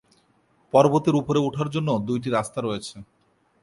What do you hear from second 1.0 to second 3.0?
উপরে উঠার জন্য দুইটি রাস্তা রয়েছে।